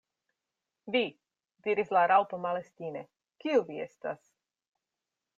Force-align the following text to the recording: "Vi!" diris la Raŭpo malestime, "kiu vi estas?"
"Vi!" 0.93 1.01
diris 1.67 1.91
la 1.97 2.05
Raŭpo 2.11 2.39
malestime, 2.45 3.03
"kiu 3.43 3.61
vi 3.67 3.77
estas?" 3.85 4.23